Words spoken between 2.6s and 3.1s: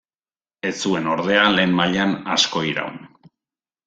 iraun.